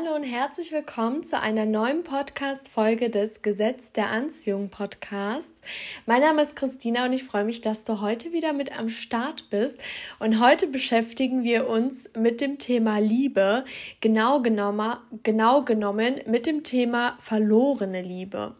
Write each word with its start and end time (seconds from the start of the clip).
Hallo 0.00 0.14
und 0.14 0.22
herzlich 0.22 0.72
willkommen 0.72 1.24
zu 1.24 1.38
einer 1.38 1.66
neuen 1.66 2.04
Podcast-Folge 2.04 3.10
des 3.10 3.42
Gesetz 3.42 3.92
der 3.92 4.08
Anziehung 4.08 4.70
Podcasts. 4.70 5.60
Mein 6.06 6.22
Name 6.22 6.40
ist 6.40 6.56
Christina 6.56 7.04
und 7.04 7.12
ich 7.12 7.24
freue 7.24 7.44
mich, 7.44 7.60
dass 7.60 7.84
du 7.84 8.00
heute 8.00 8.32
wieder 8.32 8.54
mit 8.54 8.78
am 8.78 8.88
Start 8.88 9.50
bist. 9.50 9.78
Und 10.18 10.40
heute 10.40 10.68
beschäftigen 10.68 11.42
wir 11.42 11.68
uns 11.68 12.10
mit 12.16 12.40
dem 12.40 12.58
Thema 12.58 12.98
Liebe, 12.98 13.64
genau 14.00 14.40
genommen, 14.40 14.96
genau 15.22 15.62
genommen 15.62 16.20
mit 16.26 16.46
dem 16.46 16.62
Thema 16.62 17.18
verlorene 17.20 18.00
Liebe. 18.00 18.54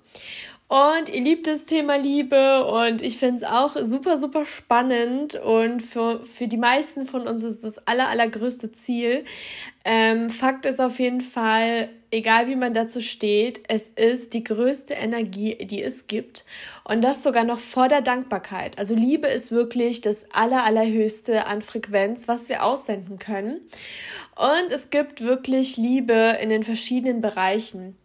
Und 0.70 1.12
ihr 1.12 1.20
liebt 1.20 1.48
das 1.48 1.64
Thema 1.64 1.96
Liebe 1.96 2.64
und 2.64 3.02
ich 3.02 3.18
finde 3.18 3.38
es 3.38 3.42
auch 3.42 3.74
super, 3.76 4.18
super 4.18 4.46
spannend 4.46 5.34
und 5.34 5.82
für, 5.82 6.24
für 6.24 6.46
die 6.46 6.58
meisten 6.58 7.06
von 7.06 7.26
uns 7.26 7.42
ist 7.42 7.64
das 7.64 7.84
aller, 7.88 8.08
allergrößte 8.08 8.70
Ziel. 8.70 9.24
Ähm, 9.84 10.30
Fakt 10.30 10.66
ist 10.66 10.80
auf 10.80 11.00
jeden 11.00 11.22
Fall, 11.22 11.88
egal 12.12 12.46
wie 12.46 12.54
man 12.54 12.72
dazu 12.72 13.00
steht, 13.00 13.62
es 13.66 13.88
ist 13.88 14.32
die 14.32 14.44
größte 14.44 14.94
Energie, 14.94 15.56
die 15.56 15.82
es 15.82 16.06
gibt 16.06 16.44
und 16.84 17.02
das 17.02 17.24
sogar 17.24 17.42
noch 17.42 17.58
vor 17.58 17.88
der 17.88 18.00
Dankbarkeit. 18.00 18.78
Also 18.78 18.94
Liebe 18.94 19.26
ist 19.26 19.50
wirklich 19.50 20.02
das 20.02 20.24
aller, 20.32 20.62
allerhöchste 20.62 21.48
an 21.48 21.62
Frequenz, 21.62 22.28
was 22.28 22.48
wir 22.48 22.62
aussenden 22.62 23.18
können. 23.18 23.60
Und 24.36 24.70
es 24.70 24.90
gibt 24.90 25.20
wirklich 25.20 25.76
Liebe 25.76 26.38
in 26.40 26.48
den 26.48 26.62
verschiedenen 26.62 27.20
Bereichen 27.20 27.96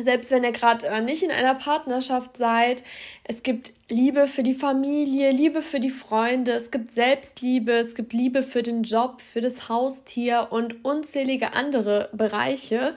selbst 0.00 0.30
wenn 0.30 0.44
ihr 0.44 0.52
gerade 0.52 0.86
äh, 0.86 1.00
nicht 1.00 1.22
in 1.22 1.30
einer 1.30 1.54
Partnerschaft 1.54 2.36
seid, 2.36 2.82
es 3.24 3.42
gibt 3.42 3.72
Liebe 3.88 4.26
für 4.26 4.42
die 4.42 4.54
Familie, 4.54 5.30
Liebe 5.30 5.62
für 5.62 5.80
die 5.80 5.90
Freunde, 5.90 6.52
es 6.52 6.70
gibt 6.70 6.94
Selbstliebe, 6.94 7.72
es 7.72 7.94
gibt 7.94 8.12
Liebe 8.12 8.42
für 8.42 8.62
den 8.62 8.82
Job, 8.84 9.20
für 9.20 9.40
das 9.40 9.68
Haustier 9.68 10.48
und 10.50 10.84
unzählige 10.84 11.52
andere 11.52 12.08
Bereiche. 12.12 12.94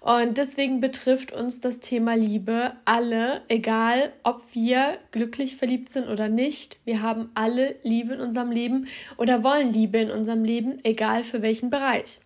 Und 0.00 0.38
deswegen 0.38 0.80
betrifft 0.80 1.30
uns 1.30 1.60
das 1.60 1.80
Thema 1.80 2.14
Liebe 2.16 2.72
alle, 2.86 3.42
egal 3.48 4.12
ob 4.22 4.42
wir 4.54 4.98
glücklich 5.10 5.56
verliebt 5.56 5.90
sind 5.90 6.08
oder 6.08 6.30
nicht. 6.30 6.78
Wir 6.86 7.02
haben 7.02 7.30
alle 7.34 7.76
Liebe 7.82 8.14
in 8.14 8.20
unserem 8.20 8.50
Leben 8.50 8.88
oder 9.18 9.44
wollen 9.44 9.74
Liebe 9.74 9.98
in 9.98 10.10
unserem 10.10 10.42
Leben, 10.42 10.78
egal 10.84 11.22
für 11.22 11.42
welchen 11.42 11.68
Bereich. 11.68 12.20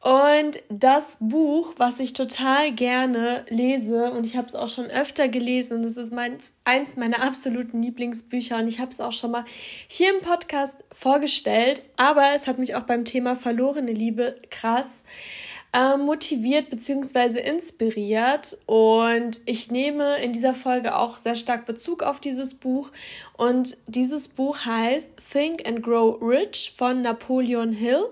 Und 0.00 0.62
das 0.70 1.18
Buch, 1.20 1.74
was 1.76 2.00
ich 2.00 2.14
total 2.14 2.72
gerne 2.72 3.44
lese, 3.50 4.10
und 4.12 4.24
ich 4.24 4.34
habe 4.34 4.48
es 4.48 4.54
auch 4.54 4.68
schon 4.68 4.86
öfter 4.86 5.28
gelesen, 5.28 5.78
und 5.78 5.84
es 5.84 5.98
ist 5.98 6.10
mein, 6.10 6.38
eins 6.64 6.96
meiner 6.96 7.22
absoluten 7.22 7.82
Lieblingsbücher, 7.82 8.56
und 8.56 8.66
ich 8.66 8.80
habe 8.80 8.92
es 8.92 9.00
auch 9.00 9.12
schon 9.12 9.30
mal 9.30 9.44
hier 9.88 10.14
im 10.14 10.22
Podcast 10.22 10.78
vorgestellt, 10.90 11.82
aber 11.96 12.30
es 12.34 12.46
hat 12.46 12.58
mich 12.58 12.74
auch 12.76 12.84
beim 12.84 13.04
Thema 13.04 13.36
verlorene 13.36 13.92
Liebe 13.92 14.36
krass 14.50 15.02
äh, 15.72 15.96
motiviert 15.96 16.70
bzw. 16.70 17.38
inspiriert. 17.40 18.58
Und 18.66 19.42
ich 19.46 19.70
nehme 19.70 20.18
in 20.18 20.32
dieser 20.32 20.54
Folge 20.54 20.96
auch 20.96 21.18
sehr 21.18 21.36
stark 21.36 21.66
Bezug 21.66 22.02
auf 22.02 22.20
dieses 22.20 22.54
Buch. 22.54 22.90
Und 23.36 23.76
dieses 23.86 24.28
Buch 24.28 24.64
heißt 24.64 25.08
Think 25.30 25.68
and 25.68 25.82
Grow 25.82 26.20
Rich 26.20 26.74
von 26.76 27.02
Napoleon 27.02 27.72
Hill. 27.72 28.08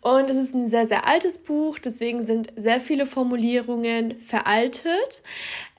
Und 0.00 0.30
es 0.30 0.36
ist 0.36 0.54
ein 0.54 0.68
sehr, 0.68 0.86
sehr 0.86 1.06
altes 1.06 1.38
Buch, 1.38 1.78
deswegen 1.78 2.22
sind 2.22 2.52
sehr 2.56 2.80
viele 2.80 3.06
Formulierungen 3.06 4.20
veraltet. 4.20 5.22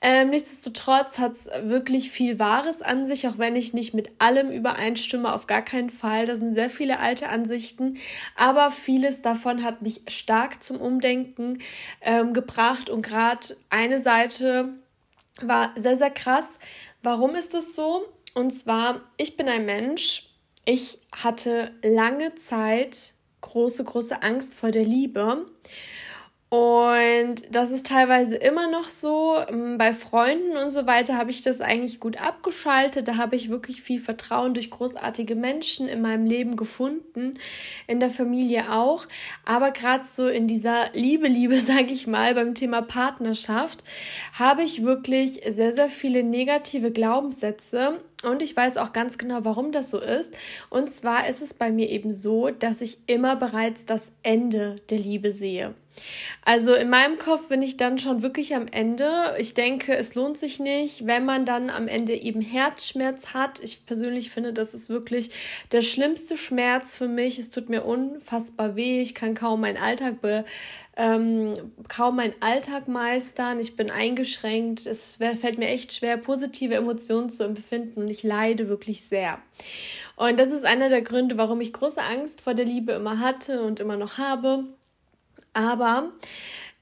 Ähm, 0.00 0.30
nichtsdestotrotz 0.30 1.18
hat 1.18 1.32
es 1.32 1.50
wirklich 1.62 2.10
viel 2.10 2.38
Wahres 2.38 2.82
an 2.82 3.06
sich, 3.06 3.26
auch 3.26 3.38
wenn 3.38 3.56
ich 3.56 3.72
nicht 3.72 3.94
mit 3.94 4.10
allem 4.18 4.50
übereinstimme, 4.50 5.32
auf 5.32 5.46
gar 5.46 5.62
keinen 5.62 5.90
Fall. 5.90 6.26
Da 6.26 6.36
sind 6.36 6.54
sehr 6.54 6.70
viele 6.70 7.00
alte 7.00 7.28
Ansichten, 7.28 7.98
aber 8.36 8.70
vieles 8.70 9.22
davon 9.22 9.62
hat 9.62 9.82
mich 9.82 10.02
stark 10.08 10.62
zum 10.62 10.80
Umdenken 10.80 11.58
ähm, 12.00 12.32
gebracht 12.32 12.90
und 12.90 13.02
gerade 13.02 13.56
eine 13.70 13.98
Seite 14.00 14.74
war 15.40 15.72
sehr, 15.76 15.96
sehr 15.96 16.10
krass. 16.10 16.46
Warum 17.02 17.34
ist 17.34 17.54
das 17.54 17.74
so? 17.74 18.04
Und 18.34 18.50
zwar, 18.52 19.00
ich 19.16 19.36
bin 19.36 19.48
ein 19.48 19.64
Mensch, 19.64 20.30
ich 20.64 20.98
hatte 21.12 21.72
lange 21.82 22.34
Zeit 22.36 23.14
große, 23.44 23.84
große 23.84 24.22
Angst 24.22 24.54
vor 24.54 24.70
der 24.70 24.84
Liebe. 24.84 25.46
Und 26.54 27.42
das 27.50 27.72
ist 27.72 27.88
teilweise 27.88 28.36
immer 28.36 28.70
noch 28.70 28.88
so. 28.88 29.38
Ähm, 29.48 29.76
bei 29.76 29.92
Freunden 29.92 30.56
und 30.56 30.70
so 30.70 30.86
weiter 30.86 31.18
habe 31.18 31.32
ich 31.32 31.42
das 31.42 31.60
eigentlich 31.60 31.98
gut 31.98 32.20
abgeschaltet. 32.20 33.08
Da 33.08 33.16
habe 33.16 33.34
ich 33.34 33.48
wirklich 33.48 33.82
viel 33.82 34.00
Vertrauen 34.00 34.54
durch 34.54 34.70
großartige 34.70 35.34
Menschen 35.34 35.88
in 35.88 36.00
meinem 36.00 36.26
Leben 36.26 36.54
gefunden, 36.54 37.34
in 37.88 37.98
der 37.98 38.10
Familie 38.10 38.70
auch. 38.70 39.06
Aber 39.44 39.72
gerade 39.72 40.04
so 40.06 40.28
in 40.28 40.46
dieser 40.46 40.90
Liebe, 40.92 41.26
Liebe, 41.26 41.58
sage 41.58 41.92
ich 41.92 42.06
mal, 42.06 42.34
beim 42.34 42.54
Thema 42.54 42.82
Partnerschaft, 42.82 43.82
habe 44.32 44.62
ich 44.62 44.84
wirklich 44.84 45.42
sehr, 45.48 45.72
sehr 45.72 45.90
viele 45.90 46.22
negative 46.22 46.92
Glaubenssätze 46.92 47.98
und 48.24 48.42
ich 48.42 48.56
weiß 48.56 48.76
auch 48.76 48.92
ganz 48.92 49.18
genau, 49.18 49.40
warum 49.42 49.72
das 49.72 49.90
so 49.90 50.00
ist. 50.00 50.34
Und 50.70 50.90
zwar 50.90 51.28
ist 51.28 51.42
es 51.42 51.54
bei 51.54 51.70
mir 51.70 51.88
eben 51.88 52.12
so, 52.12 52.50
dass 52.50 52.80
ich 52.80 52.98
immer 53.06 53.36
bereits 53.36 53.86
das 53.86 54.12
Ende 54.22 54.76
der 54.90 54.98
Liebe 54.98 55.32
sehe. 55.32 55.74
Also 56.44 56.74
in 56.74 56.90
meinem 56.90 57.18
Kopf 57.18 57.46
bin 57.46 57.62
ich 57.62 57.76
dann 57.76 57.98
schon 57.98 58.22
wirklich 58.22 58.54
am 58.54 58.66
Ende. 58.66 59.34
Ich 59.38 59.54
denke, 59.54 59.96
es 59.96 60.14
lohnt 60.14 60.36
sich 60.36 60.58
nicht, 60.58 61.06
wenn 61.06 61.24
man 61.24 61.44
dann 61.44 61.70
am 61.70 61.88
Ende 61.88 62.14
eben 62.14 62.40
Herzschmerz 62.40 63.28
hat. 63.28 63.60
Ich 63.60 63.86
persönlich 63.86 64.30
finde, 64.30 64.52
das 64.52 64.74
ist 64.74 64.90
wirklich 64.90 65.30
der 65.72 65.82
schlimmste 65.82 66.36
Schmerz 66.36 66.96
für 66.96 67.08
mich. 67.08 67.38
Es 67.38 67.50
tut 67.50 67.68
mir 67.68 67.84
unfassbar 67.84 68.76
weh. 68.76 69.00
Ich 69.00 69.14
kann 69.14 69.34
kaum 69.34 69.60
meinen 69.60 69.78
Alltag 69.78 70.20
be 70.20 70.44
ähm, 70.96 71.54
kaum 71.88 72.16
meinen 72.16 72.34
Alltag 72.40 72.88
meistern. 72.88 73.58
Ich 73.58 73.76
bin 73.76 73.90
eingeschränkt. 73.90 74.86
Es 74.86 75.16
fällt 75.16 75.58
mir 75.58 75.68
echt 75.68 75.92
schwer, 75.92 76.16
positive 76.16 76.74
Emotionen 76.74 77.30
zu 77.30 77.44
empfinden 77.44 78.02
und 78.02 78.08
ich 78.08 78.22
leide 78.22 78.68
wirklich 78.68 79.02
sehr. 79.02 79.38
Und 80.16 80.38
das 80.38 80.52
ist 80.52 80.64
einer 80.64 80.88
der 80.88 81.02
Gründe, 81.02 81.36
warum 81.36 81.60
ich 81.60 81.72
große 81.72 82.00
Angst 82.00 82.42
vor 82.42 82.54
der 82.54 82.64
Liebe 82.64 82.92
immer 82.92 83.18
hatte 83.18 83.62
und 83.62 83.80
immer 83.80 83.96
noch 83.96 84.18
habe. 84.18 84.64
Aber 85.52 86.10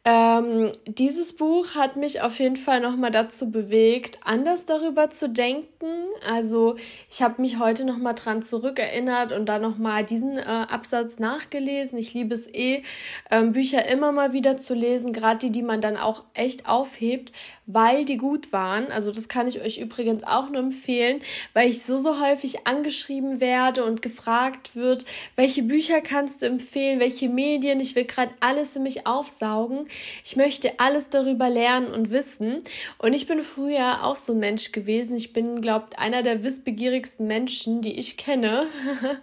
ähm, 0.04 0.72
dieses 0.86 1.36
Buch 1.36 1.76
hat 1.76 1.94
mich 1.94 2.22
auf 2.22 2.40
jeden 2.40 2.56
Fall 2.56 2.80
nochmal 2.80 3.12
dazu 3.12 3.52
bewegt, 3.52 4.18
anders 4.24 4.64
darüber 4.64 5.10
zu 5.10 5.28
denken. 5.28 5.86
Also 6.28 6.74
ich 7.08 7.22
habe 7.22 7.40
mich 7.40 7.60
heute 7.60 7.84
nochmal 7.84 8.16
dran 8.16 8.42
zurückerinnert 8.42 9.30
und 9.30 9.46
da 9.46 9.60
nochmal 9.60 10.04
diesen 10.04 10.38
äh, 10.38 10.42
Absatz 10.42 11.20
nachgelesen. 11.20 11.98
Ich 11.98 12.14
liebe 12.14 12.34
es 12.34 12.52
eh, 12.52 12.82
ähm, 13.30 13.52
Bücher 13.52 13.88
immer 13.88 14.10
mal 14.10 14.32
wieder 14.32 14.56
zu 14.56 14.74
lesen, 14.74 15.12
gerade 15.12 15.38
die, 15.38 15.52
die 15.52 15.62
man 15.62 15.80
dann 15.80 15.96
auch 15.96 16.24
echt 16.34 16.68
aufhebt, 16.68 17.30
weil 17.66 18.04
die 18.04 18.16
gut 18.16 18.52
waren. 18.52 18.90
Also 18.90 19.12
das 19.12 19.28
kann 19.28 19.46
ich 19.46 19.60
euch 19.60 19.78
übrigens 19.78 20.24
auch 20.24 20.50
nur 20.50 20.60
empfehlen, 20.60 21.20
weil 21.54 21.68
ich 21.68 21.82
so, 21.82 21.98
so 21.98 22.20
häufig 22.20 22.66
angeschrieben 22.66 23.40
werde 23.40 23.84
und 23.84 24.02
gefragt 24.02 24.74
wird, 24.74 25.04
welche 25.36 25.62
Bücher 25.62 26.00
kannst 26.00 26.42
du 26.42 26.46
empfehlen, 26.46 26.98
welche 26.98 27.28
Medien. 27.28 27.80
Ich 27.80 27.94
will 27.94 28.04
gerade 28.04 28.32
alles 28.40 28.74
in 28.74 28.82
mich 28.82 29.06
aufsaugen. 29.06 29.86
Ich 30.24 30.36
möchte 30.36 30.72
alles 30.78 31.10
darüber 31.10 31.48
lernen 31.48 31.92
und 31.92 32.10
wissen. 32.10 32.62
Und 32.98 33.12
ich 33.12 33.26
bin 33.26 33.42
früher 33.42 34.04
auch 34.04 34.16
so 34.16 34.32
ein 34.32 34.40
Mensch 34.40 34.72
gewesen. 34.72 35.16
Ich 35.16 35.32
bin, 35.32 35.62
glaubt, 35.62 35.98
einer 35.98 36.22
der 36.22 36.42
wissbegierigsten 36.42 37.26
Menschen, 37.26 37.82
die 37.82 37.98
ich 37.98 38.16
kenne. 38.16 38.66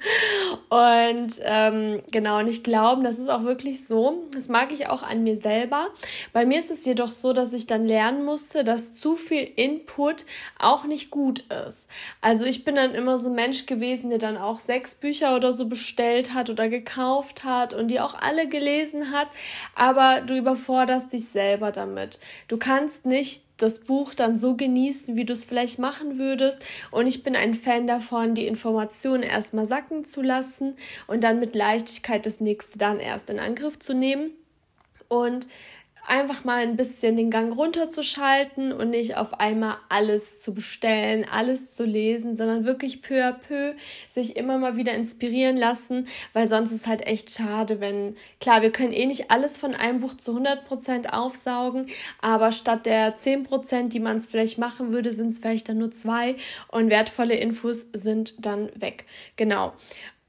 und 0.69 1.33
ähm, 1.43 2.01
und 2.39 2.47
ich 2.47 2.63
glaube, 2.63 3.03
das 3.03 3.19
ist 3.19 3.29
auch 3.29 3.43
wirklich 3.43 3.85
so. 3.85 4.23
Das 4.31 4.47
mag 4.47 4.71
ich 4.71 4.87
auch 4.87 5.03
an 5.03 5.23
mir 5.23 5.35
selber. 5.35 5.87
Bei 6.31 6.45
mir 6.45 6.59
ist 6.59 6.71
es 6.71 6.85
jedoch 6.85 7.09
so, 7.09 7.33
dass 7.33 7.53
ich 7.53 7.67
dann 7.67 7.85
lernen 7.85 8.28
musste, 8.29 8.63
dass 8.63 8.93
zu 8.93 9.15
viel 9.15 9.51
Input 9.55 10.25
auch 10.59 10.85
nicht 10.85 11.09
gut 11.09 11.39
ist. 11.67 11.87
Also 12.21 12.45
ich 12.45 12.63
bin 12.63 12.75
dann 12.75 12.93
immer 12.93 13.17
so 13.17 13.29
ein 13.29 13.35
Mensch 13.35 13.65
gewesen, 13.65 14.09
der 14.09 14.19
dann 14.19 14.37
auch 14.37 14.59
sechs 14.59 14.93
Bücher 14.93 15.35
oder 15.35 15.51
so 15.51 15.65
bestellt 15.65 16.33
hat 16.33 16.49
oder 16.49 16.69
gekauft 16.69 17.43
hat 17.43 17.73
und 17.73 17.89
die 17.89 17.99
auch 17.99 18.13
alle 18.13 18.47
gelesen 18.47 19.11
hat, 19.11 19.29
aber 19.75 20.21
du 20.21 20.37
überforderst 20.37 21.11
dich 21.11 21.25
selber 21.25 21.71
damit. 21.71 22.19
Du 22.47 22.57
kannst 22.57 23.05
nicht 23.05 23.43
das 23.57 23.79
Buch 23.79 24.13
dann 24.13 24.37
so 24.37 24.55
genießen, 24.55 25.15
wie 25.15 25.25
du 25.25 25.33
es 25.33 25.43
vielleicht 25.43 25.79
machen 25.79 26.17
würdest. 26.17 26.63
Und 26.91 27.07
ich 27.07 27.23
bin 27.23 27.35
ein 27.35 27.55
Fan 27.55 27.87
davon, 27.87 28.35
die 28.35 28.47
Informationen 28.47 29.23
erstmal 29.23 29.65
sacken 29.65 30.05
zu 30.05 30.21
lassen 30.21 30.75
und 31.07 31.23
dann 31.23 31.39
mit 31.39 31.55
Leichtigkeit 31.55 32.25
das 32.25 32.39
nächste 32.39 32.77
dann 32.77 32.99
erst 32.99 33.29
in 33.29 33.39
Angriff 33.39 33.77
zu 33.79 33.93
nehmen. 33.93 34.31
Und 35.09 35.47
einfach 36.07 36.43
mal 36.43 36.63
ein 36.63 36.75
bisschen 36.75 37.15
den 37.15 37.29
Gang 37.29 37.55
runterzuschalten 37.55 38.73
und 38.73 38.89
nicht 38.89 39.17
auf 39.17 39.39
einmal 39.39 39.77
alles 39.89 40.39
zu 40.39 40.53
bestellen, 40.53 41.25
alles 41.31 41.71
zu 41.71 41.85
lesen, 41.85 42.35
sondern 42.35 42.65
wirklich 42.65 43.01
peu 43.01 43.23
à 43.23 43.31
peu 43.31 43.73
sich 44.09 44.35
immer 44.35 44.57
mal 44.57 44.75
wieder 44.75 44.93
inspirieren 44.93 45.57
lassen, 45.57 46.07
weil 46.33 46.47
sonst 46.47 46.71
ist 46.71 46.87
halt 46.87 47.05
echt 47.05 47.31
schade, 47.31 47.79
wenn, 47.79 48.15
klar, 48.39 48.61
wir 48.61 48.71
können 48.71 48.93
eh 48.93 49.05
nicht 49.05 49.31
alles 49.31 49.57
von 49.57 49.75
einem 49.75 49.99
Buch 49.99 50.15
zu 50.15 50.37
100% 50.37 51.09
aufsaugen, 51.13 51.87
aber 52.21 52.51
statt 52.51 52.85
der 52.85 53.17
10%, 53.17 53.89
die 53.89 53.99
man 53.99 54.17
es 54.17 54.25
vielleicht 54.25 54.57
machen 54.57 54.91
würde, 54.91 55.11
sind 55.11 55.27
es 55.27 55.39
vielleicht 55.39 55.69
dann 55.69 55.77
nur 55.77 55.91
zwei 55.91 56.35
und 56.69 56.89
wertvolle 56.89 57.35
Infos 57.35 57.87
sind 57.93 58.33
dann 58.43 58.69
weg. 58.75 59.05
Genau. 59.35 59.73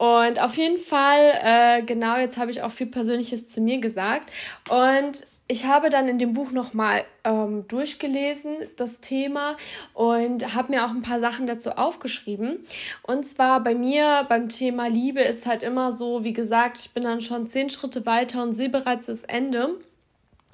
Und 0.00 0.40
auf 0.40 0.56
jeden 0.56 0.78
Fall, 0.78 1.30
äh, 1.44 1.82
genau, 1.82 2.16
jetzt 2.16 2.38
habe 2.38 2.50
ich 2.50 2.62
auch 2.62 2.72
viel 2.72 2.86
Persönliches 2.86 3.50
zu 3.50 3.60
mir 3.60 3.80
gesagt. 3.80 4.32
Und 4.70 5.26
ich 5.46 5.66
habe 5.66 5.90
dann 5.90 6.08
in 6.08 6.18
dem 6.18 6.32
Buch 6.32 6.52
nochmal 6.52 7.04
ähm, 7.22 7.68
durchgelesen, 7.68 8.56
das 8.76 9.00
Thema, 9.00 9.58
und 9.92 10.54
habe 10.54 10.72
mir 10.72 10.86
auch 10.86 10.90
ein 10.90 11.02
paar 11.02 11.20
Sachen 11.20 11.46
dazu 11.46 11.72
aufgeschrieben. 11.72 12.64
Und 13.02 13.26
zwar 13.26 13.62
bei 13.62 13.74
mir 13.74 14.24
beim 14.26 14.48
Thema 14.48 14.86
Liebe 14.86 15.20
ist 15.20 15.44
halt 15.44 15.62
immer 15.62 15.92
so, 15.92 16.24
wie 16.24 16.32
gesagt, 16.32 16.78
ich 16.78 16.92
bin 16.92 17.02
dann 17.02 17.20
schon 17.20 17.46
zehn 17.46 17.68
Schritte 17.68 18.06
weiter 18.06 18.42
und 18.42 18.54
sehe 18.54 18.70
bereits 18.70 19.04
das 19.04 19.24
Ende 19.24 19.80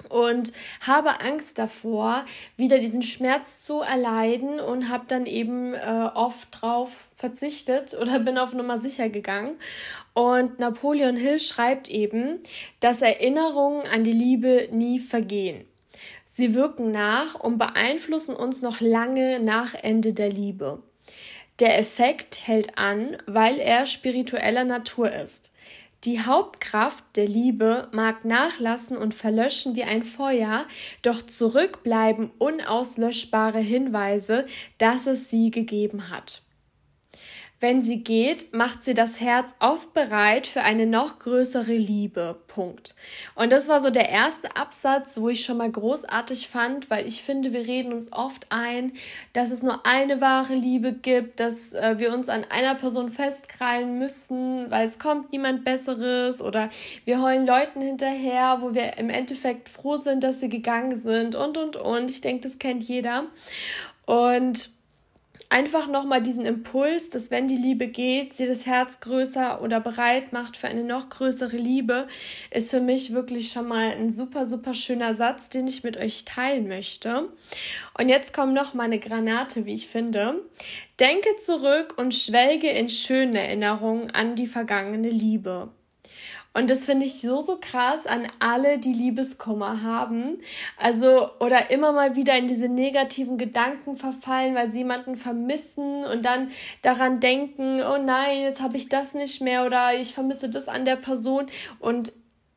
und 0.09 0.51
habe 0.81 1.21
Angst 1.21 1.57
davor, 1.57 2.25
wieder 2.57 2.79
diesen 2.79 3.01
Schmerz 3.01 3.63
zu 3.63 3.79
erleiden 3.79 4.59
und 4.59 4.89
habe 4.89 5.05
dann 5.07 5.25
eben 5.25 5.73
äh, 5.73 6.09
oft 6.13 6.49
drauf 6.51 7.06
verzichtet 7.17 7.97
oder 7.99 8.19
bin 8.19 8.37
auf 8.37 8.53
Nummer 8.53 8.77
sicher 8.77 9.09
gegangen. 9.09 9.57
Und 10.13 10.59
Napoleon 10.59 11.17
Hill 11.17 11.39
schreibt 11.39 11.89
eben, 11.89 12.39
dass 12.79 13.01
Erinnerungen 13.01 13.85
an 13.87 14.03
die 14.03 14.13
Liebe 14.13 14.69
nie 14.71 14.99
vergehen. 14.99 15.65
Sie 16.25 16.53
wirken 16.53 16.91
nach 16.91 17.35
und 17.35 17.57
beeinflussen 17.57 18.35
uns 18.35 18.61
noch 18.61 18.79
lange 18.79 19.39
nach 19.39 19.73
Ende 19.73 20.13
der 20.13 20.29
Liebe. 20.29 20.83
Der 21.59 21.79
Effekt 21.79 22.47
hält 22.47 22.77
an, 22.77 23.17
weil 23.25 23.57
er 23.57 23.87
spiritueller 23.87 24.63
Natur 24.63 25.11
ist. 25.11 25.51
Die 26.03 26.21
Hauptkraft 26.21 27.03
der 27.15 27.27
Liebe 27.27 27.87
mag 27.91 28.23
nachlassen 28.23 28.95
und 28.95 29.15
verlöschen 29.15 29.75
wie 29.75 29.83
ein 29.83 30.03
Feuer, 30.03 30.65
doch 31.01 31.23
zurückbleiben 31.23 32.29
unauslöschbare 32.37 33.59
Hinweise, 33.59 34.45
dass 34.77 35.07
es 35.07 35.31
sie 35.31 35.49
gegeben 35.49 36.11
hat. 36.11 36.43
Wenn 37.59 37.81
sie 37.81 38.03
geht, 38.03 38.53
macht 38.53 38.83
sie 38.83 38.93
das 38.93 39.19
Herz 39.19 39.55
oft 39.59 39.91
bereit 39.95 40.45
für 40.45 40.61
eine 40.61 40.85
noch 40.85 41.17
größere 41.17 41.73
Liebe. 41.73 42.37
Punkt. 42.47 42.95
Und 43.33 43.51
das 43.51 43.67
war 43.67 43.81
so 43.81 43.89
der 43.89 44.09
erste 44.09 44.55
Absatz, 44.55 45.19
wo 45.19 45.29
ich 45.29 45.43
schon 45.43 45.57
mal 45.57 45.71
großartig 45.71 46.47
fand, 46.47 46.91
weil 46.91 47.07
ich 47.07 47.23
finde, 47.23 47.53
wir 47.53 47.61
reden 47.61 47.93
uns 47.93 48.13
oft 48.13 48.45
ein, 48.49 48.93
dass 49.33 49.49
es 49.49 49.63
nur 49.63 49.85
eine 49.87 50.21
wahre 50.21 50.53
Liebe 50.53 50.93
gibt, 50.93 51.39
dass 51.39 51.73
äh, 51.73 51.95
wir 51.97 52.13
uns 52.13 52.29
an 52.29 52.45
einer 52.49 52.75
Person 52.75 53.11
festkrallen 53.11 53.97
müssen, 53.97 54.69
weil 54.69 54.87
es 54.87 54.99
kommt 54.99 55.31
niemand 55.31 55.65
Besseres 55.65 56.41
oder 56.41 56.69
wir 57.05 57.21
heulen 57.21 57.47
Leuten 57.47 57.81
hinterher, 57.81 58.59
wo 58.61 58.75
wir 58.75 58.97
im 58.97 59.09
Endeffekt 59.09 59.69
froh 59.69 59.97
sind, 59.97 60.23
dass 60.23 60.39
sie 60.39 60.49
gegangen 60.49 60.95
sind 60.95 61.35
und 61.35 61.57
und 61.57 61.75
und. 61.75 62.11
Ich 62.11 62.21
denke, 62.21 62.41
das 62.41 62.59
kennt 62.59 62.83
jeder. 62.83 63.25
Und 64.05 64.71
einfach 65.49 65.87
nochmal 65.87 66.21
diesen 66.21 66.45
Impuls, 66.45 67.09
dass 67.09 67.31
wenn 67.31 67.47
die 67.47 67.57
Liebe 67.57 67.87
geht, 67.87 68.33
sie 68.33 68.47
das 68.47 68.65
Herz 68.65 68.99
größer 68.99 69.61
oder 69.61 69.79
bereit 69.79 70.33
macht 70.33 70.57
für 70.57 70.67
eine 70.67 70.83
noch 70.83 71.09
größere 71.09 71.57
Liebe, 71.57 72.07
ist 72.51 72.71
für 72.71 72.81
mich 72.81 73.13
wirklich 73.13 73.51
schon 73.51 73.67
mal 73.67 73.91
ein 73.91 74.09
super, 74.09 74.45
super 74.45 74.73
schöner 74.73 75.13
Satz, 75.13 75.49
den 75.49 75.67
ich 75.67 75.83
mit 75.83 75.97
euch 75.97 76.25
teilen 76.25 76.67
möchte. 76.67 77.29
Und 77.97 78.09
jetzt 78.09 78.33
kommt 78.33 78.53
noch 78.53 78.73
mal 78.73 78.83
eine 78.83 78.99
Granate, 78.99 79.65
wie 79.65 79.73
ich 79.73 79.87
finde. 79.87 80.43
Denke 80.99 81.29
zurück 81.37 81.95
und 81.97 82.13
schwelge 82.13 82.69
in 82.69 82.89
schönen 82.89 83.35
Erinnerungen 83.35 84.11
an 84.11 84.35
die 84.35 84.47
vergangene 84.47 85.09
Liebe. 85.09 85.69
Und 86.57 86.71
das 86.71 86.87
finde 86.87 87.05
ich 87.05 87.21
so, 87.21 87.39
so 87.41 87.59
krass 87.61 88.07
an 88.07 88.27
alle, 88.39 88.79
die 88.79 88.91
Liebeskummer 88.91 89.83
haben. 89.83 90.39
Also, 90.77 91.29
oder 91.39 91.69
immer 91.69 91.91
mal 91.91 92.15
wieder 92.15 92.35
in 92.35 92.47
diese 92.47 92.67
negativen 92.67 93.37
Gedanken 93.37 93.95
verfallen, 93.95 94.55
weil 94.55 94.71
sie 94.71 94.79
jemanden 94.79 95.17
vermissen 95.17 96.03
und 96.03 96.25
dann 96.25 96.49
daran 96.81 97.19
denken, 97.19 97.83
oh 97.83 97.99
nein, 97.99 98.41
jetzt 98.41 98.59
habe 98.59 98.75
ich 98.75 98.89
das 98.89 99.13
nicht 99.13 99.39
mehr 99.39 99.67
oder 99.67 99.93
ich 99.93 100.15
vermisse 100.15 100.49
das 100.49 100.67
an 100.67 100.83
der 100.83 100.95
Person. 100.95 101.45
Und 101.77 102.11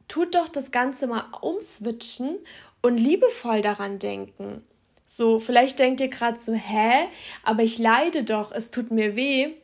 tut 0.09 0.35
doch 0.35 0.49
das 0.49 0.71
Ganze 0.71 1.07
mal 1.07 1.27
umswitchen 1.43 2.39
und 2.81 2.97
liebevoll 2.97 3.61
daran 3.61 3.99
denken. 3.99 4.65
So, 5.07 5.41
vielleicht 5.41 5.79
denkt 5.79 6.01
ihr 6.01 6.09
gerade 6.09 6.39
so, 6.39 6.55
hä, 6.55 7.07
aber 7.43 7.65
ich 7.65 7.79
leide 7.79 8.25
doch, 8.25 8.51
es 8.51 8.71
tut 8.71 8.91
mir 8.91 9.15
weh. 9.15 9.57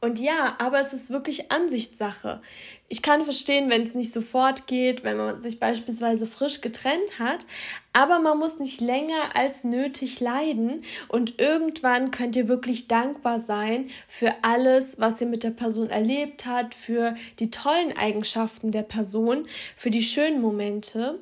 Und 0.00 0.20
ja, 0.20 0.56
aber 0.58 0.78
es 0.78 0.92
ist 0.92 1.10
wirklich 1.10 1.50
Ansichtssache. 1.50 2.40
Ich 2.88 3.02
kann 3.02 3.24
verstehen, 3.24 3.68
wenn 3.68 3.82
es 3.82 3.94
nicht 3.94 4.12
sofort 4.12 4.66
geht, 4.66 5.04
wenn 5.04 5.16
man 5.16 5.42
sich 5.42 5.58
beispielsweise 5.58 6.26
frisch 6.26 6.60
getrennt 6.60 7.18
hat, 7.18 7.46
aber 7.92 8.18
man 8.18 8.38
muss 8.38 8.58
nicht 8.60 8.80
länger 8.80 9.36
als 9.36 9.64
nötig 9.64 10.20
leiden 10.20 10.84
und 11.08 11.38
irgendwann 11.38 12.10
könnt 12.12 12.36
ihr 12.36 12.48
wirklich 12.48 12.86
dankbar 12.86 13.40
sein 13.40 13.90
für 14.06 14.32
alles, 14.42 14.98
was 14.98 15.20
ihr 15.20 15.26
mit 15.26 15.42
der 15.42 15.50
Person 15.50 15.90
erlebt 15.90 16.46
habt, 16.46 16.74
für 16.74 17.14
die 17.40 17.50
tollen 17.50 17.96
Eigenschaften 17.98 18.70
der 18.70 18.84
Person, 18.84 19.46
für 19.76 19.90
die 19.90 20.02
schönen 20.02 20.40
Momente 20.40 21.18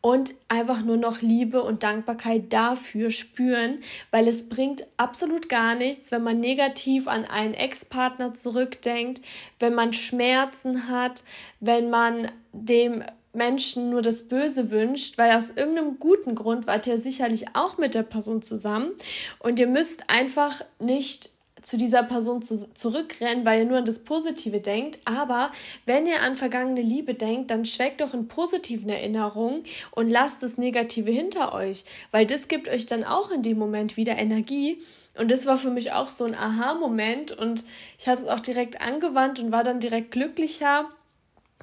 und 0.00 0.34
einfach 0.48 0.82
nur 0.82 0.96
noch 0.96 1.20
Liebe 1.20 1.62
und 1.62 1.82
Dankbarkeit 1.82 2.52
dafür 2.52 3.10
spüren, 3.10 3.80
weil 4.10 4.28
es 4.28 4.48
bringt 4.48 4.86
absolut 4.96 5.48
gar 5.48 5.74
nichts, 5.74 6.10
wenn 6.10 6.22
man 6.22 6.40
negativ 6.40 7.06
an 7.06 7.24
einen 7.24 7.54
Ex-Partner 7.54 8.34
zurückdenkt, 8.34 9.20
wenn 9.58 9.74
man 9.74 9.92
Schmerzen 9.92 10.88
hat, 10.88 11.24
wenn 11.60 11.90
man 11.90 12.30
dem 12.52 13.04
Menschen 13.32 13.90
nur 13.90 14.02
das 14.02 14.22
Böse 14.22 14.70
wünscht, 14.70 15.18
weil 15.18 15.36
aus 15.36 15.50
irgendeinem 15.50 15.98
guten 15.98 16.34
Grund 16.34 16.66
wart 16.66 16.86
ihr 16.86 16.98
sicherlich 16.98 17.54
auch 17.54 17.78
mit 17.78 17.94
der 17.94 18.02
Person 18.02 18.42
zusammen 18.42 18.92
und 19.38 19.60
ihr 19.60 19.68
müsst 19.68 20.04
einfach 20.08 20.64
nicht 20.80 21.30
zu 21.62 21.76
dieser 21.76 22.02
Person 22.02 22.42
zu, 22.42 22.72
zurückrennen, 22.74 23.44
weil 23.44 23.60
ihr 23.60 23.64
nur 23.66 23.78
an 23.78 23.84
das 23.84 24.00
Positive 24.00 24.60
denkt. 24.60 24.98
Aber 25.04 25.50
wenn 25.86 26.06
ihr 26.06 26.22
an 26.22 26.36
vergangene 26.36 26.82
Liebe 26.82 27.14
denkt, 27.14 27.50
dann 27.50 27.64
schweckt 27.64 28.00
doch 28.00 28.14
in 28.14 28.28
positiven 28.28 28.88
Erinnerungen 28.88 29.64
und 29.90 30.08
lasst 30.08 30.42
das 30.42 30.58
Negative 30.58 31.10
hinter 31.10 31.54
euch, 31.54 31.84
weil 32.10 32.26
das 32.26 32.48
gibt 32.48 32.68
euch 32.68 32.86
dann 32.86 33.04
auch 33.04 33.30
in 33.30 33.42
dem 33.42 33.58
Moment 33.58 33.96
wieder 33.96 34.16
Energie. 34.18 34.82
Und 35.18 35.30
das 35.30 35.44
war 35.44 35.58
für 35.58 35.70
mich 35.70 35.92
auch 35.92 36.08
so 36.08 36.24
ein 36.24 36.34
Aha-Moment 36.34 37.32
und 37.32 37.64
ich 37.98 38.08
habe 38.08 38.22
es 38.22 38.28
auch 38.28 38.40
direkt 38.40 38.80
angewandt 38.80 39.40
und 39.40 39.52
war 39.52 39.64
dann 39.64 39.80
direkt 39.80 40.12
glücklicher. 40.12 40.88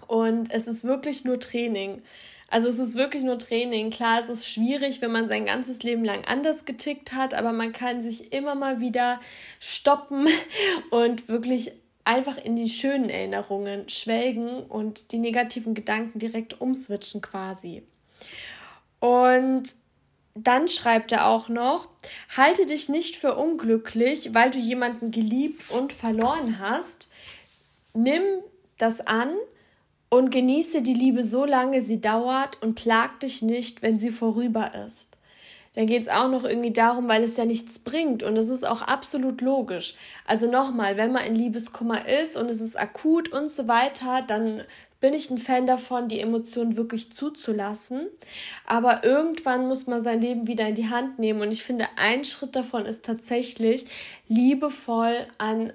Und 0.07 0.53
es 0.53 0.67
ist 0.67 0.83
wirklich 0.83 1.25
nur 1.25 1.39
Training. 1.39 2.01
Also 2.49 2.69
es 2.69 2.79
ist 2.79 2.95
wirklich 2.95 3.23
nur 3.23 3.37
Training. 3.37 3.89
Klar, 3.89 4.19
es 4.19 4.29
ist 4.29 4.49
schwierig, 4.49 5.01
wenn 5.01 5.11
man 5.11 5.27
sein 5.27 5.45
ganzes 5.45 5.83
Leben 5.83 6.05
lang 6.05 6.23
anders 6.27 6.65
getickt 6.65 7.13
hat, 7.13 7.33
aber 7.33 7.51
man 7.51 7.73
kann 7.73 8.01
sich 8.01 8.31
immer 8.31 8.55
mal 8.55 8.79
wieder 8.79 9.19
stoppen 9.59 10.27
und 10.89 11.27
wirklich 11.27 11.73
einfach 12.05 12.37
in 12.37 12.55
die 12.55 12.69
schönen 12.69 13.09
Erinnerungen 13.09 13.89
schwelgen 13.89 14.63
und 14.63 15.11
die 15.11 15.17
negativen 15.17 15.73
Gedanken 15.73 16.19
direkt 16.19 16.61
umswitchen 16.61 17.21
quasi. 17.21 17.83
Und 18.99 19.75
dann 20.33 20.67
schreibt 20.69 21.11
er 21.11 21.27
auch 21.27 21.49
noch, 21.49 21.89
halte 22.35 22.65
dich 22.65 22.87
nicht 22.87 23.17
für 23.17 23.35
unglücklich, 23.35 24.33
weil 24.33 24.51
du 24.51 24.57
jemanden 24.57 25.11
geliebt 25.11 25.69
und 25.71 25.91
verloren 25.91 26.59
hast. 26.59 27.09
Nimm 27.93 28.21
das 28.77 29.05
an 29.05 29.35
und 30.09 30.31
genieße 30.31 30.81
die 30.81 30.93
Liebe 30.93 31.23
so 31.23 31.45
lange 31.45 31.81
sie 31.81 32.01
dauert 32.01 32.61
und 32.61 32.75
plag 32.75 33.19
dich 33.19 33.41
nicht, 33.41 33.81
wenn 33.81 33.99
sie 33.99 34.11
vorüber 34.11 34.71
ist. 34.87 35.17
Dann 35.75 35.85
geht 35.85 36.01
es 36.01 36.09
auch 36.09 36.27
noch 36.27 36.43
irgendwie 36.43 36.71
darum, 36.71 37.07
weil 37.07 37.21
es 37.21 37.37
ja 37.37 37.45
nichts 37.45 37.77
bringt 37.77 38.23
und 38.23 38.33
das 38.35 38.49
ist 38.49 38.67
auch 38.67 38.81
absolut 38.81 39.41
logisch. 39.41 39.93
Also 40.25 40.49
nochmal, 40.49 40.97
wenn 40.97 41.11
man 41.11 41.23
in 41.23 41.35
Liebeskummer 41.35 42.07
ist 42.07 42.35
und 42.35 42.49
es 42.49 42.61
ist 42.61 42.79
akut 42.79 43.29
und 43.31 43.51
so 43.51 43.67
weiter, 43.67 44.23
dann 44.25 44.63
bin 44.99 45.13
ich 45.13 45.29
ein 45.29 45.37
Fan 45.37 45.67
davon, 45.67 46.07
die 46.07 46.19
Emotionen 46.19 46.77
wirklich 46.77 47.11
zuzulassen. 47.11 48.07
Aber 48.65 49.03
irgendwann 49.03 49.67
muss 49.67 49.85
man 49.85 50.01
sein 50.01 50.21
Leben 50.21 50.47
wieder 50.47 50.67
in 50.67 50.75
die 50.75 50.89
Hand 50.89 51.19
nehmen. 51.19 51.41
Und 51.41 51.51
ich 51.51 51.63
finde, 51.63 51.85
ein 51.97 52.23
Schritt 52.23 52.55
davon 52.55 52.85
ist 52.85 53.05
tatsächlich 53.05 53.85
liebevoll 54.27 55.27
an 55.37 55.71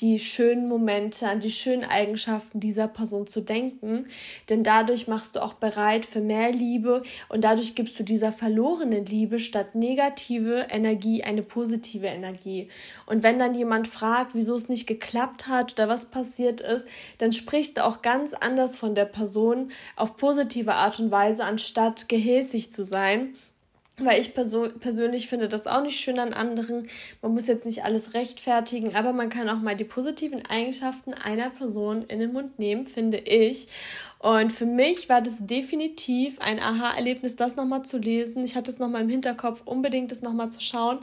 die 0.00 0.18
schönen 0.18 0.68
Momente, 0.68 1.28
an 1.28 1.40
die 1.40 1.50
schönen 1.50 1.84
Eigenschaften 1.84 2.58
dieser 2.58 2.88
Person 2.88 3.26
zu 3.26 3.40
denken, 3.40 4.06
denn 4.48 4.64
dadurch 4.64 5.06
machst 5.06 5.36
du 5.36 5.42
auch 5.42 5.54
bereit 5.54 6.04
für 6.04 6.20
mehr 6.20 6.50
Liebe 6.50 7.02
und 7.28 7.44
dadurch 7.44 7.74
gibst 7.74 7.98
du 7.98 8.02
dieser 8.02 8.32
verlorenen 8.32 9.06
Liebe 9.06 9.38
statt 9.38 9.74
negative 9.74 10.66
Energie 10.70 11.22
eine 11.22 11.42
positive 11.42 12.06
Energie. 12.06 12.68
Und 13.06 13.22
wenn 13.22 13.38
dann 13.38 13.54
jemand 13.54 13.86
fragt, 13.86 14.34
wieso 14.34 14.56
es 14.56 14.68
nicht 14.68 14.86
geklappt 14.86 15.46
hat 15.46 15.74
oder 15.74 15.88
was 15.88 16.06
passiert 16.06 16.60
ist, 16.60 16.88
dann 17.18 17.32
sprichst 17.32 17.76
du 17.76 17.84
auch 17.84 18.02
ganz 18.02 18.34
anders 18.34 18.76
von 18.76 18.94
der 18.94 19.04
Person 19.04 19.70
auf 19.96 20.16
positive 20.16 20.74
Art 20.74 20.98
und 20.98 21.10
Weise, 21.10 21.44
anstatt 21.44 22.08
gehässig 22.08 22.72
zu 22.72 22.82
sein 22.82 23.34
weil 23.98 24.20
ich 24.20 24.34
persönlich 24.34 25.28
finde 25.28 25.48
das 25.48 25.66
auch 25.66 25.82
nicht 25.82 26.00
schön 26.00 26.18
an 26.18 26.32
anderen. 26.32 26.88
Man 27.22 27.32
muss 27.32 27.46
jetzt 27.46 27.64
nicht 27.64 27.84
alles 27.84 28.14
rechtfertigen, 28.14 28.96
aber 28.96 29.12
man 29.12 29.28
kann 29.28 29.48
auch 29.48 29.60
mal 29.60 29.76
die 29.76 29.84
positiven 29.84 30.44
Eigenschaften 30.46 31.14
einer 31.14 31.50
Person 31.50 32.02
in 32.02 32.18
den 32.18 32.32
Mund 32.32 32.58
nehmen, 32.58 32.86
finde 32.86 33.18
ich. 33.18 33.68
Und 34.24 34.54
für 34.54 34.64
mich 34.64 35.10
war 35.10 35.20
das 35.20 35.46
definitiv 35.46 36.40
ein 36.40 36.58
Aha-Erlebnis, 36.58 37.36
das 37.36 37.56
nochmal 37.56 37.82
zu 37.82 37.98
lesen. 37.98 38.42
Ich 38.42 38.56
hatte 38.56 38.70
es 38.70 38.78
nochmal 38.78 39.02
im 39.02 39.10
Hinterkopf, 39.10 39.60
unbedingt 39.66 40.10
das 40.12 40.22
nochmal 40.22 40.50
zu 40.50 40.62
schauen. 40.62 41.00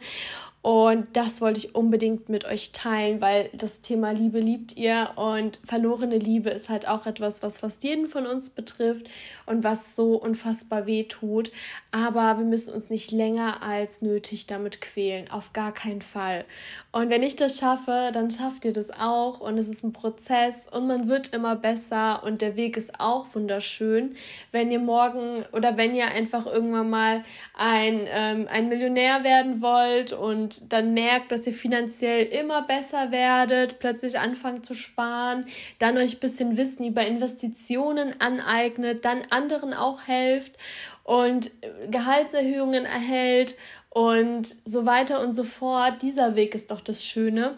Und 0.63 1.07
das 1.13 1.41
wollte 1.41 1.57
ich 1.57 1.73
unbedingt 1.73 2.29
mit 2.29 2.45
euch 2.45 2.71
teilen, 2.71 3.19
weil 3.19 3.49
das 3.51 3.81
Thema 3.81 4.11
Liebe 4.11 4.39
liebt 4.39 4.77
ihr 4.77 5.09
und 5.15 5.59
verlorene 5.65 6.19
Liebe 6.19 6.51
ist 6.51 6.69
halt 6.69 6.87
auch 6.87 7.07
etwas, 7.07 7.41
was 7.41 7.59
fast 7.59 7.83
jeden 7.83 8.07
von 8.07 8.27
uns 8.27 8.51
betrifft 8.51 9.09
und 9.47 9.63
was 9.63 9.95
so 9.95 10.15
unfassbar 10.17 10.85
weh 10.85 11.05
tut. 11.05 11.51
Aber 11.91 12.37
wir 12.37 12.45
müssen 12.45 12.75
uns 12.75 12.91
nicht 12.91 13.11
länger 13.11 13.63
als 13.63 14.03
nötig 14.03 14.45
damit 14.45 14.81
quälen, 14.81 15.31
auf 15.31 15.51
gar 15.51 15.73
keinen 15.73 16.03
Fall. 16.03 16.45
Und 16.91 17.09
wenn 17.09 17.23
ich 17.23 17.35
das 17.35 17.57
schaffe, 17.57 18.11
dann 18.13 18.29
schafft 18.29 18.63
ihr 18.63 18.73
das 18.73 18.91
auch 18.91 19.39
und 19.39 19.57
es 19.57 19.67
ist 19.67 19.83
ein 19.83 19.93
Prozess 19.93 20.67
und 20.71 20.85
man 20.85 21.07
wird 21.09 21.33
immer 21.33 21.55
besser 21.55 22.23
und 22.23 22.41
der 22.41 22.55
Weg 22.55 22.77
ist 22.77 22.99
auch 22.99 23.10
wunderschön. 23.31 24.15
Wenn 24.51 24.69
ihr 24.71 24.79
morgen 24.79 25.45
oder 25.53 25.77
wenn 25.77 25.95
ihr 25.95 26.07
einfach 26.07 26.45
irgendwann 26.45 26.89
mal 26.89 27.23
ein, 27.57 28.07
ähm, 28.11 28.47
ein 28.51 28.69
Millionär 28.69 29.23
werden 29.23 29.61
wollt 29.61 30.13
und 30.13 30.41
und 30.41 30.73
dann 30.73 30.93
merkt, 30.93 31.31
dass 31.31 31.45
ihr 31.45 31.53
finanziell 31.53 32.25
immer 32.25 32.63
besser 32.63 33.11
werdet, 33.11 33.79
plötzlich 33.79 34.19
anfangt 34.19 34.65
zu 34.65 34.73
sparen, 34.73 35.45
dann 35.77 35.97
euch 35.97 36.15
ein 36.15 36.19
bisschen 36.19 36.57
Wissen 36.57 36.85
über 36.85 37.05
Investitionen 37.05 38.19
aneignet, 38.19 39.05
dann 39.05 39.21
anderen 39.29 39.73
auch 39.73 40.07
helft 40.07 40.57
und 41.03 41.51
Gehaltserhöhungen 41.89 42.85
erhält 42.85 43.55
und 43.89 44.45
so 44.65 44.85
weiter 44.85 45.21
und 45.21 45.33
so 45.33 45.43
fort. 45.43 46.01
Dieser 46.01 46.35
Weg 46.35 46.55
ist 46.55 46.71
doch 46.71 46.81
das 46.81 47.05
Schöne. 47.05 47.57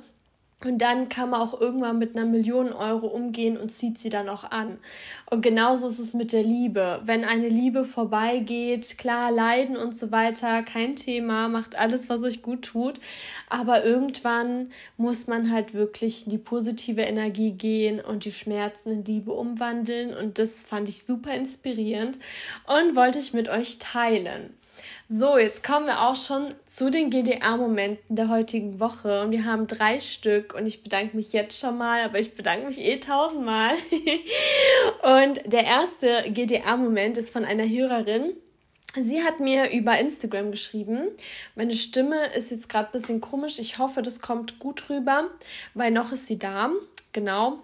Und 0.65 0.77
dann 0.79 1.09
kann 1.09 1.29
man 1.29 1.41
auch 1.41 1.59
irgendwann 1.59 1.99
mit 1.99 2.15
einer 2.15 2.25
Million 2.25 2.71
Euro 2.71 3.07
umgehen 3.07 3.57
und 3.57 3.69
zieht 3.69 3.97
sie 3.97 4.09
dann 4.09 4.29
auch 4.29 4.43
an. 4.45 4.77
Und 5.29 5.41
genauso 5.41 5.87
ist 5.87 5.99
es 5.99 6.13
mit 6.13 6.31
der 6.31 6.43
Liebe. 6.43 7.01
Wenn 7.05 7.25
eine 7.25 7.49
Liebe 7.49 7.83
vorbeigeht, 7.83 8.97
klar, 8.97 9.31
Leiden 9.31 9.75
und 9.75 9.95
so 9.97 10.11
weiter, 10.11 10.63
kein 10.63 10.95
Thema, 10.95 11.49
macht 11.49 11.77
alles, 11.77 12.09
was 12.09 12.23
euch 12.23 12.41
gut 12.41 12.63
tut. 12.63 13.01
Aber 13.49 13.83
irgendwann 13.83 14.71
muss 14.97 15.27
man 15.27 15.51
halt 15.51 15.73
wirklich 15.73 16.25
in 16.25 16.31
die 16.31 16.37
positive 16.37 17.01
Energie 17.01 17.51
gehen 17.51 17.99
und 17.99 18.25
die 18.25 18.31
Schmerzen 18.31 18.91
in 18.91 19.05
Liebe 19.05 19.33
umwandeln. 19.33 20.15
Und 20.15 20.39
das 20.39 20.65
fand 20.65 20.87
ich 20.87 21.03
super 21.03 21.33
inspirierend 21.33 22.19
und 22.67 22.95
wollte 22.95 23.19
ich 23.19 23.33
mit 23.33 23.49
euch 23.49 23.79
teilen. 23.79 24.53
So, 25.07 25.37
jetzt 25.37 25.63
kommen 25.63 25.85
wir 25.85 26.01
auch 26.01 26.15
schon 26.15 26.53
zu 26.65 26.89
den 26.89 27.09
GDR-Momenten 27.09 28.15
der 28.15 28.29
heutigen 28.29 28.79
Woche. 28.79 29.21
Und 29.21 29.31
wir 29.31 29.45
haben 29.45 29.67
drei 29.67 29.99
Stück. 29.99 30.55
Und 30.55 30.65
ich 30.65 30.83
bedanke 30.83 31.15
mich 31.15 31.33
jetzt 31.33 31.59
schon 31.59 31.77
mal, 31.77 32.01
aber 32.01 32.19
ich 32.19 32.35
bedanke 32.35 32.65
mich 32.65 32.79
eh 32.79 32.99
tausendmal. 32.99 33.73
und 35.25 35.41
der 35.45 35.65
erste 35.65 36.31
GDR-Moment 36.31 37.17
ist 37.17 37.31
von 37.31 37.45
einer 37.45 37.67
Hörerin. 37.67 38.33
Sie 38.95 39.23
hat 39.23 39.39
mir 39.39 39.71
über 39.71 39.97
Instagram 39.97 40.51
geschrieben. 40.51 41.09
Meine 41.55 41.73
Stimme 41.73 42.27
ist 42.35 42.51
jetzt 42.51 42.69
gerade 42.69 42.89
ein 42.89 42.91
bisschen 42.91 43.21
komisch. 43.21 43.57
Ich 43.59 43.79
hoffe, 43.79 44.03
das 44.03 44.19
kommt 44.19 44.59
gut 44.59 44.89
rüber, 44.89 45.29
weil 45.73 45.91
noch 45.91 46.11
ist 46.11 46.27
sie 46.27 46.37
da. 46.37 46.69
Genau. 47.13 47.59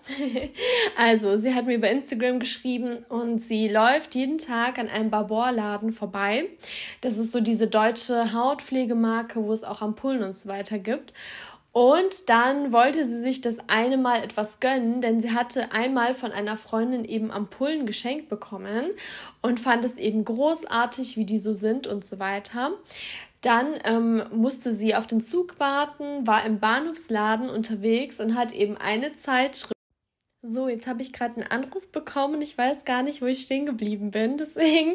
also, 0.95 1.39
sie 1.39 1.55
hat 1.55 1.65
mir 1.65 1.75
über 1.75 1.89
Instagram 1.89 2.39
geschrieben 2.39 3.03
und 3.09 3.39
sie 3.39 3.67
läuft 3.67 4.13
jeden 4.13 4.37
Tag 4.37 4.77
an 4.77 4.87
einem 4.87 5.09
Barbour-Laden 5.09 5.91
vorbei. 5.91 6.45
Das 7.01 7.17
ist 7.17 7.31
so 7.31 7.39
diese 7.39 7.67
deutsche 7.67 8.31
Hautpflegemarke, 8.31 9.43
wo 9.43 9.51
es 9.51 9.63
auch 9.63 9.81
Ampullen 9.81 10.23
und 10.23 10.35
so 10.35 10.47
weiter 10.47 10.77
gibt. 10.77 11.13
Und 11.71 12.29
dann 12.29 12.73
wollte 12.73 13.05
sie 13.05 13.21
sich 13.21 13.41
das 13.41 13.57
eine 13.67 13.97
Mal 13.97 14.23
etwas 14.23 14.59
gönnen, 14.59 15.01
denn 15.01 15.21
sie 15.21 15.31
hatte 15.31 15.71
einmal 15.71 16.13
von 16.13 16.31
einer 16.31 16.57
Freundin 16.57 17.05
eben 17.05 17.31
Ampullen 17.31 17.85
geschenkt 17.85 18.27
bekommen 18.27 18.85
und 19.41 19.59
fand 19.59 19.85
es 19.85 19.97
eben 19.97 20.25
großartig, 20.25 21.15
wie 21.15 21.25
die 21.25 21.37
so 21.37 21.53
sind 21.53 21.85
und 21.85 22.03
so 22.03 22.19
weiter. 22.19 22.71
Dann 23.41 23.75
ähm, 23.85 24.23
musste 24.31 24.73
sie 24.73 24.95
auf 24.95 25.07
den 25.07 25.21
Zug 25.21 25.59
warten, 25.59 26.27
war 26.27 26.45
im 26.45 26.59
Bahnhofsladen 26.59 27.49
unterwegs 27.49 28.19
und 28.19 28.35
hat 28.35 28.51
eben 28.51 28.75
eine 28.75 29.15
Zeitschrift 29.15 29.78
so, 30.41 30.69
jetzt 30.69 30.87
habe 30.87 31.01
ich 31.01 31.11
gerade 31.11 31.35
einen 31.35 31.51
Anruf 31.51 31.91
bekommen. 31.91 32.41
Ich 32.41 32.57
weiß 32.57 32.85
gar 32.85 33.03
nicht, 33.03 33.21
wo 33.21 33.25
ich 33.25 33.41
stehen 33.41 33.65
geblieben 33.65 34.11
bin. 34.11 34.37
Deswegen, 34.39 34.93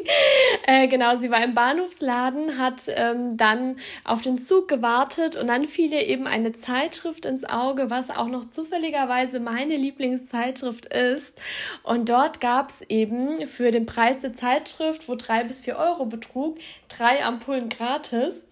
äh, 0.65 0.87
genau, 0.87 1.17
sie 1.17 1.29
war 1.29 1.43
im 1.43 1.53
Bahnhofsladen, 1.53 2.57
hat 2.57 2.85
ähm, 2.87 3.37
dann 3.37 3.77
auf 4.03 4.21
den 4.21 4.39
Zug 4.39 4.67
gewartet 4.67 5.35
und 5.35 5.45
dann 5.47 5.65
fiel 5.67 5.93
ihr 5.93 6.07
eben 6.07 6.25
eine 6.25 6.53
Zeitschrift 6.53 7.25
ins 7.25 7.43
Auge, 7.43 7.91
was 7.91 8.09
auch 8.09 8.27
noch 8.27 8.49
zufälligerweise 8.49 9.39
meine 9.39 9.77
Lieblingszeitschrift 9.77 10.87
ist. 10.87 11.39
Und 11.83 12.09
dort 12.09 12.41
gab 12.41 12.71
es 12.71 12.81
eben 12.81 13.45
für 13.45 13.69
den 13.69 13.85
Preis 13.85 14.17
der 14.17 14.33
Zeitschrift, 14.33 15.07
wo 15.07 15.13
drei 15.13 15.43
bis 15.43 15.61
vier 15.61 15.77
Euro 15.77 16.07
betrug, 16.07 16.57
drei 16.87 17.23
Ampullen 17.23 17.69
gratis 17.69 18.47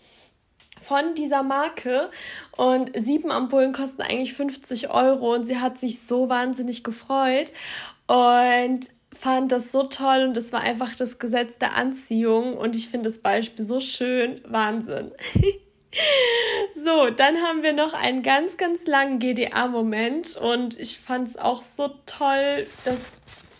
von 0.84 1.16
dieser 1.16 1.44
Marke 1.44 2.10
und 2.56 2.92
sieben 2.96 3.32
Ampullen 3.32 3.74
kosten 3.74 4.02
eigentlich 4.02 4.34
50 4.34 4.90
Euro 4.92 5.34
und 5.34 5.46
sie 5.46 5.60
hat 5.60 5.80
sich 5.80 6.02
so 6.02 6.30
wahnsinnig 6.30 6.84
gefreut 6.84 7.52
und 8.08 8.90
fand 9.18 9.52
das 9.52 9.72
so 9.72 9.84
toll 9.84 10.25
und 10.28 10.38
es 10.38 10.52
war 10.52 10.62
einfach 10.62 10.96
das 10.96 11.20
Gesetz 11.20 11.58
der 11.58 11.75
Anziehung 11.75 12.58
und 12.58 12.75
ich 12.75 12.90
finde 12.90 13.10
das 13.10 13.20
Beispiel 13.20 13.63
so 13.63 13.80
schön. 13.80 14.42
Wahnsinn. 14.48 15.12
so, 16.74 17.10
dann 17.10 17.38
haben 17.38 17.63
wir 17.63 17.74
noch 17.74 17.94
einen 17.94 18.24
ganz, 18.24 18.58
ganz 18.58 18.88
langen 18.88 19.20
GDA-Moment 19.20 20.36
und 20.38 20.80
ich 20.80 21.00
fand 21.00 21.28
es 21.28 21.38
auch 21.38 21.62
so 21.62 21.90
toll, 22.06 22.68
dass 22.86 23.00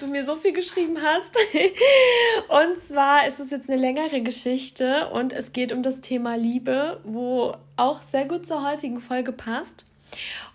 du 0.04 0.08
mir 0.08 0.26
so 0.26 0.36
viel 0.36 0.54
geschrieben 0.54 0.98
hast. 1.02 1.36
und 2.50 2.80
zwar 2.80 3.28
ist 3.28 3.40
es 3.40 3.52
jetzt 3.52 3.70
eine 3.70 3.82
längere 3.82 4.22
Geschichte 4.22 5.10
und 5.10 5.34
es 5.34 5.54
geht 5.54 5.72
um 5.72 5.82
das 5.82 6.02
Thema 6.02 6.36
Liebe, 6.36 7.00
wo 7.04 7.54
auch 7.78 8.02
sehr 8.02 8.26
gut 8.26 8.46
zur 8.46 8.70
heutigen 8.70 9.02
Folge 9.02 9.32
passt. 9.32 9.86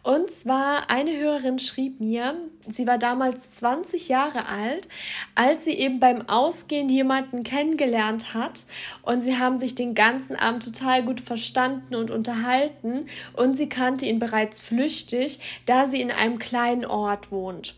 Und 0.04 0.30
zwar 0.30 0.88
eine 0.88 1.16
Hörerin 1.18 1.58
schrieb 1.58 1.98
mir, 1.98 2.36
sie 2.68 2.86
war 2.86 2.96
damals 2.96 3.56
20 3.56 4.08
Jahre 4.08 4.46
alt, 4.46 4.88
als 5.34 5.64
sie 5.64 5.72
eben 5.72 5.98
beim 5.98 6.28
Ausgehen 6.28 6.88
jemanden 6.88 7.42
kennengelernt 7.42 8.32
hat 8.34 8.66
und 9.02 9.20
sie 9.20 9.36
haben 9.36 9.58
sich 9.58 9.74
den 9.74 9.94
ganzen 9.94 10.36
Abend 10.36 10.62
total 10.62 11.02
gut 11.02 11.20
verstanden 11.20 11.96
und 11.96 12.12
unterhalten 12.12 13.06
und 13.34 13.56
sie 13.56 13.68
kannte 13.68 14.06
ihn 14.06 14.20
bereits 14.20 14.60
flüchtig, 14.60 15.40
da 15.66 15.88
sie 15.88 16.00
in 16.00 16.12
einem 16.12 16.38
kleinen 16.38 16.86
Ort 16.86 17.32
wohnt. 17.32 17.74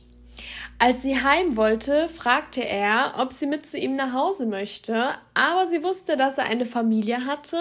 Als 0.78 1.02
sie 1.02 1.22
heim 1.22 1.56
wollte, 1.56 2.08
fragte 2.08 2.64
er, 2.66 3.14
ob 3.18 3.32
sie 3.32 3.46
mit 3.46 3.66
zu 3.66 3.76
ihm 3.76 3.96
nach 3.96 4.12
Hause 4.12 4.46
möchte, 4.46 5.10
aber 5.34 5.66
sie 5.66 5.82
wusste, 5.82 6.16
dass 6.16 6.38
er 6.38 6.46
eine 6.46 6.66
Familie 6.66 7.26
hatte 7.26 7.58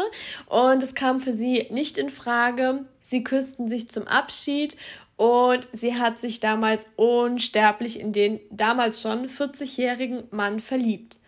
und 0.48 0.81
es 0.81 0.95
kam 0.95 1.19
für 1.19 1.33
sie 1.33 1.67
nicht 1.69 1.98
in 1.98 2.09
Frage. 2.09 2.86
Sie 3.01 3.24
küssten 3.24 3.67
sich 3.67 3.89
zum 3.89 4.07
Abschied 4.07 4.77
und 5.17 5.67
sie 5.74 5.95
hat 5.95 6.19
sich 6.19 6.39
damals 6.39 6.88
unsterblich 6.95 8.00
in 8.00 8.13
den 8.13 8.39
damals 8.51 9.01
schon 9.01 9.27
40-jährigen 9.27 10.24
Mann 10.31 10.62
verliebt. 10.62 11.19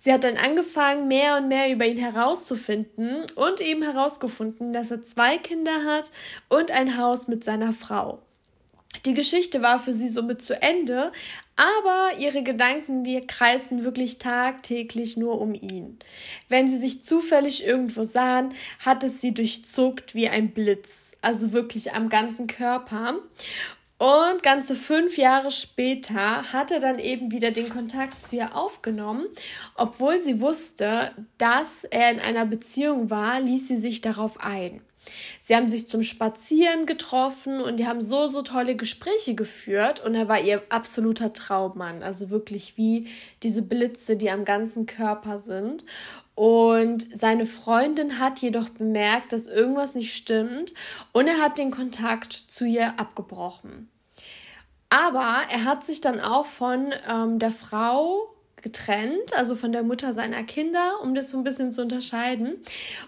Sie 0.00 0.12
hat 0.12 0.24
dann 0.24 0.36
angefangen, 0.36 1.08
mehr 1.08 1.36
und 1.36 1.48
mehr 1.48 1.70
über 1.70 1.84
ihn 1.84 1.98
herauszufinden 1.98 3.26
und 3.34 3.60
eben 3.60 3.82
herausgefunden, 3.82 4.72
dass 4.72 4.90
er 4.90 5.02
zwei 5.02 5.36
Kinder 5.36 5.84
hat 5.84 6.12
und 6.48 6.70
ein 6.70 6.96
Haus 6.96 7.28
mit 7.28 7.42
seiner 7.44 7.72
Frau. 7.72 8.22
Die 9.04 9.14
Geschichte 9.14 9.62
war 9.62 9.78
für 9.78 9.92
sie 9.92 10.08
somit 10.08 10.42
zu 10.42 10.60
Ende, 10.60 11.12
aber 11.56 12.18
ihre 12.18 12.42
Gedanken, 12.42 13.04
die 13.04 13.20
kreisten 13.20 13.84
wirklich 13.84 14.18
tagtäglich 14.18 15.16
nur 15.16 15.40
um 15.40 15.54
ihn. 15.54 15.98
Wenn 16.48 16.68
sie 16.68 16.78
sich 16.78 17.04
zufällig 17.04 17.64
irgendwo 17.64 18.02
sahen, 18.02 18.54
hat 18.84 19.04
es 19.04 19.20
sie 19.20 19.32
durchzuckt 19.32 20.14
wie 20.14 20.28
ein 20.28 20.52
Blitz, 20.52 21.12
also 21.22 21.52
wirklich 21.52 21.94
am 21.94 22.08
ganzen 22.08 22.46
Körper. 22.46 23.20
Und 23.98 24.42
ganze 24.42 24.76
fünf 24.76 25.16
Jahre 25.16 25.50
später 25.50 26.52
hat 26.52 26.70
er 26.70 26.80
dann 26.80 26.98
eben 26.98 27.30
wieder 27.30 27.50
den 27.50 27.70
Kontakt 27.70 28.22
zu 28.22 28.36
ihr 28.36 28.54
aufgenommen. 28.54 29.24
Obwohl 29.74 30.18
sie 30.18 30.42
wusste, 30.42 31.12
dass 31.38 31.84
er 31.84 32.10
in 32.10 32.20
einer 32.20 32.44
Beziehung 32.44 33.08
war, 33.08 33.40
ließ 33.40 33.68
sie 33.68 33.78
sich 33.78 34.02
darauf 34.02 34.38
ein. 34.40 34.82
Sie 35.40 35.54
haben 35.54 35.68
sich 35.68 35.88
zum 35.88 36.02
Spazieren 36.02 36.86
getroffen 36.86 37.60
und 37.60 37.78
die 37.78 37.86
haben 37.86 38.02
so, 38.02 38.28
so 38.28 38.42
tolle 38.42 38.76
Gespräche 38.76 39.34
geführt 39.34 40.04
und 40.04 40.14
er 40.14 40.28
war 40.28 40.40
ihr 40.40 40.62
absoluter 40.68 41.32
Traummann. 41.32 42.02
Also 42.02 42.30
wirklich 42.30 42.76
wie 42.76 43.08
diese 43.42 43.62
Blitze, 43.62 44.16
die 44.16 44.30
am 44.30 44.44
ganzen 44.44 44.86
Körper 44.86 45.40
sind. 45.40 45.84
Und 46.34 47.06
seine 47.16 47.46
Freundin 47.46 48.18
hat 48.18 48.40
jedoch 48.40 48.68
bemerkt, 48.68 49.32
dass 49.32 49.46
irgendwas 49.46 49.94
nicht 49.94 50.14
stimmt 50.14 50.74
und 51.12 51.28
er 51.28 51.38
hat 51.38 51.56
den 51.56 51.70
Kontakt 51.70 52.32
zu 52.32 52.66
ihr 52.66 53.00
abgebrochen. 53.00 53.88
Aber 54.90 55.38
er 55.50 55.64
hat 55.64 55.84
sich 55.84 56.00
dann 56.00 56.20
auch 56.20 56.46
von 56.46 56.92
ähm, 57.10 57.38
der 57.38 57.52
Frau 57.52 58.35
getrennt, 58.66 59.32
also 59.36 59.54
von 59.54 59.70
der 59.70 59.84
Mutter 59.84 60.12
seiner 60.12 60.42
Kinder, 60.42 60.98
um 61.00 61.14
das 61.14 61.30
so 61.30 61.38
ein 61.38 61.44
bisschen 61.44 61.70
zu 61.70 61.82
unterscheiden. 61.82 62.56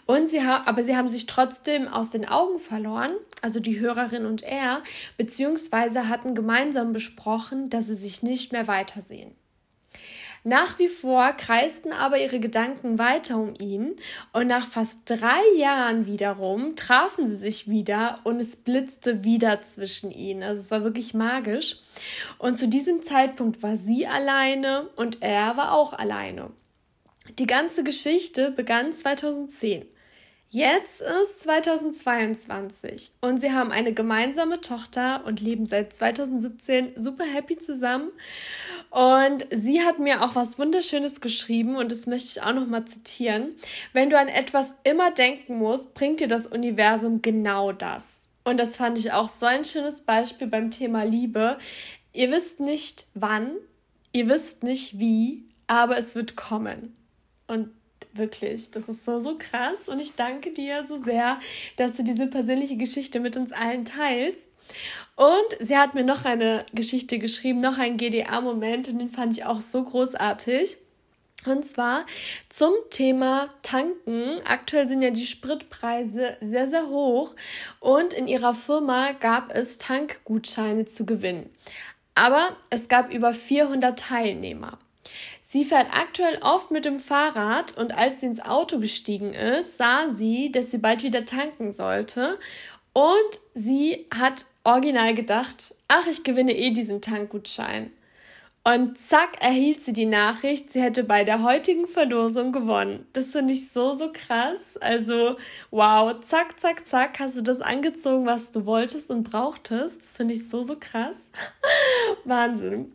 Und 0.06 0.30
sie 0.30 0.44
haben, 0.44 0.64
aber 0.68 0.84
sie 0.84 0.96
haben 0.96 1.08
sich 1.08 1.26
trotzdem 1.26 1.88
aus 1.88 2.10
den 2.10 2.28
Augen 2.28 2.60
verloren, 2.60 3.10
also 3.42 3.58
die 3.58 3.80
Hörerin 3.80 4.24
und 4.24 4.44
er, 4.44 4.84
beziehungsweise 5.16 6.08
hatten 6.08 6.36
gemeinsam 6.36 6.92
besprochen, 6.92 7.70
dass 7.70 7.88
sie 7.88 7.96
sich 7.96 8.22
nicht 8.22 8.52
mehr 8.52 8.68
weitersehen. 8.68 9.34
Nach 10.44 10.78
wie 10.78 10.88
vor 10.88 11.32
kreisten 11.32 11.92
aber 11.92 12.18
ihre 12.18 12.40
Gedanken 12.40 12.98
weiter 12.98 13.36
um 13.36 13.54
ihn 13.58 13.96
und 14.32 14.46
nach 14.46 14.66
fast 14.66 15.00
drei 15.04 15.42
Jahren 15.56 16.06
wiederum 16.06 16.76
trafen 16.76 17.26
sie 17.26 17.36
sich 17.36 17.68
wieder 17.68 18.20
und 18.24 18.40
es 18.40 18.56
blitzte 18.56 19.24
wieder 19.24 19.60
zwischen 19.62 20.10
ihnen. 20.10 20.42
Also 20.42 20.62
es 20.62 20.70
war 20.70 20.84
wirklich 20.84 21.12
magisch. 21.12 21.80
Und 22.38 22.58
zu 22.58 22.68
diesem 22.68 23.02
Zeitpunkt 23.02 23.62
war 23.62 23.76
sie 23.76 24.06
alleine 24.06 24.88
und 24.96 25.22
er 25.22 25.56
war 25.56 25.72
auch 25.72 25.92
alleine. 25.92 26.50
Die 27.38 27.46
ganze 27.46 27.84
Geschichte 27.84 28.50
begann 28.50 28.92
2010. 28.92 29.86
Jetzt 30.50 31.02
ist 31.02 31.42
2022 31.42 33.12
und 33.20 33.38
sie 33.38 33.52
haben 33.52 33.70
eine 33.70 33.92
gemeinsame 33.92 34.62
Tochter 34.62 35.22
und 35.26 35.42
leben 35.42 35.66
seit 35.66 35.92
2017 35.92 36.94
super 36.96 37.24
happy 37.24 37.58
zusammen. 37.58 38.10
Und 38.88 39.46
sie 39.50 39.82
hat 39.82 39.98
mir 39.98 40.22
auch 40.22 40.34
was 40.34 40.58
Wunderschönes 40.58 41.20
geschrieben 41.20 41.76
und 41.76 41.92
das 41.92 42.06
möchte 42.06 42.28
ich 42.28 42.42
auch 42.42 42.54
noch 42.54 42.66
mal 42.66 42.86
zitieren. 42.86 43.56
Wenn 43.92 44.08
du 44.08 44.18
an 44.18 44.28
etwas 44.28 44.74
immer 44.84 45.10
denken 45.10 45.58
musst, 45.58 45.92
bringt 45.92 46.20
dir 46.20 46.28
das 46.28 46.46
Universum 46.46 47.20
genau 47.20 47.72
das. 47.72 48.28
Und 48.42 48.58
das 48.58 48.78
fand 48.78 48.98
ich 48.98 49.12
auch 49.12 49.28
so 49.28 49.44
ein 49.44 49.66
schönes 49.66 50.00
Beispiel 50.00 50.46
beim 50.46 50.70
Thema 50.70 51.02
Liebe. 51.02 51.58
Ihr 52.14 52.30
wisst 52.30 52.58
nicht 52.58 53.06
wann, 53.12 53.50
ihr 54.12 54.30
wisst 54.30 54.62
nicht 54.62 54.98
wie, 54.98 55.44
aber 55.66 55.98
es 55.98 56.14
wird 56.14 56.36
kommen. 56.36 56.96
Und 57.46 57.68
wirklich, 58.18 58.70
das 58.70 58.88
ist 58.88 59.04
so, 59.04 59.20
so 59.20 59.36
krass. 59.38 59.88
Und 59.88 60.00
ich 60.00 60.14
danke 60.14 60.52
dir 60.52 60.84
so 60.84 61.02
sehr, 61.02 61.38
dass 61.76 61.94
du 61.94 62.02
diese 62.02 62.26
persönliche 62.26 62.76
Geschichte 62.76 63.20
mit 63.20 63.36
uns 63.36 63.52
allen 63.52 63.84
teilst. 63.84 64.40
Und 65.16 65.66
sie 65.66 65.76
hat 65.76 65.94
mir 65.94 66.04
noch 66.04 66.24
eine 66.24 66.66
Geschichte 66.72 67.18
geschrieben, 67.18 67.60
noch 67.60 67.78
ein 67.78 67.96
GDA-Moment 67.96 68.88
und 68.88 68.98
den 68.98 69.10
fand 69.10 69.32
ich 69.32 69.44
auch 69.44 69.60
so 69.60 69.82
großartig. 69.82 70.78
Und 71.46 71.64
zwar 71.64 72.04
zum 72.48 72.72
Thema 72.90 73.48
Tanken. 73.62 74.40
Aktuell 74.46 74.88
sind 74.88 75.02
ja 75.02 75.10
die 75.10 75.26
Spritpreise 75.26 76.36
sehr, 76.40 76.68
sehr 76.68 76.88
hoch 76.88 77.34
und 77.80 78.12
in 78.12 78.28
ihrer 78.28 78.54
Firma 78.54 79.12
gab 79.12 79.54
es 79.54 79.78
Tankgutscheine 79.78 80.86
zu 80.86 81.06
gewinnen. 81.06 81.48
Aber 82.14 82.56
es 82.70 82.88
gab 82.88 83.12
über 83.12 83.32
400 83.32 83.98
Teilnehmer. 83.98 84.78
Sie 85.50 85.64
fährt 85.64 85.88
aktuell 85.96 86.38
oft 86.42 86.70
mit 86.70 86.84
dem 86.84 87.00
Fahrrad 87.00 87.74
und 87.74 87.96
als 87.96 88.20
sie 88.20 88.26
ins 88.26 88.44
Auto 88.44 88.78
gestiegen 88.78 89.32
ist, 89.32 89.78
sah 89.78 90.14
sie, 90.14 90.52
dass 90.52 90.70
sie 90.70 90.76
bald 90.76 91.02
wieder 91.02 91.24
tanken 91.24 91.72
sollte 91.72 92.38
und 92.92 93.40
sie 93.54 94.06
hat 94.14 94.44
original 94.62 95.14
gedacht, 95.14 95.74
ach, 95.88 96.06
ich 96.06 96.22
gewinne 96.22 96.54
eh 96.54 96.72
diesen 96.72 97.00
Tankgutschein. 97.00 97.90
Und 98.62 98.98
zack, 98.98 99.40
erhielt 99.40 99.82
sie 99.82 99.94
die 99.94 100.04
Nachricht, 100.04 100.74
sie 100.74 100.82
hätte 100.82 101.02
bei 101.02 101.24
der 101.24 101.42
heutigen 101.42 101.88
Verlosung 101.88 102.52
gewonnen. 102.52 103.06
Das 103.14 103.28
finde 103.28 103.54
ich 103.54 103.70
so, 103.70 103.94
so 103.94 104.12
krass. 104.12 104.76
Also, 104.82 105.38
wow, 105.70 106.14
zack, 106.20 106.60
zack, 106.60 106.86
zack, 106.86 107.18
hast 107.20 107.38
du 107.38 107.40
das 107.40 107.62
angezogen, 107.62 108.26
was 108.26 108.50
du 108.50 108.66
wolltest 108.66 109.10
und 109.10 109.22
brauchtest. 109.22 110.02
Das 110.02 110.16
finde 110.18 110.34
ich 110.34 110.46
so, 110.46 110.62
so 110.62 110.76
krass. 110.78 111.16
Wahnsinn. 112.24 112.92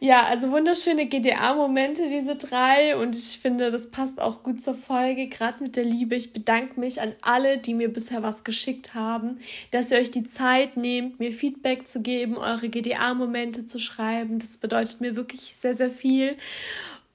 Ja, 0.00 0.24
also 0.24 0.50
wunderschöne 0.50 1.06
GDA-Momente, 1.06 2.08
diese 2.08 2.36
drei. 2.36 2.96
Und 2.96 3.16
ich 3.16 3.38
finde, 3.38 3.70
das 3.70 3.90
passt 3.90 4.20
auch 4.20 4.42
gut 4.42 4.60
zur 4.60 4.74
Folge, 4.74 5.28
gerade 5.28 5.62
mit 5.62 5.76
der 5.76 5.84
Liebe. 5.84 6.14
Ich 6.16 6.32
bedanke 6.32 6.78
mich 6.78 7.00
an 7.00 7.14
alle, 7.22 7.58
die 7.58 7.74
mir 7.74 7.92
bisher 7.92 8.22
was 8.22 8.44
geschickt 8.44 8.94
haben, 8.94 9.38
dass 9.70 9.90
ihr 9.90 9.98
euch 9.98 10.10
die 10.10 10.24
Zeit 10.24 10.76
nehmt, 10.76 11.20
mir 11.20 11.32
Feedback 11.32 11.86
zu 11.86 12.02
geben, 12.02 12.36
eure 12.36 12.68
GDA-Momente 12.68 13.64
zu 13.64 13.78
schreiben. 13.78 14.38
Das 14.38 14.58
bedeutet 14.58 15.00
mir 15.00 15.16
wirklich 15.16 15.54
sehr, 15.56 15.74
sehr 15.74 15.90
viel. 15.90 16.36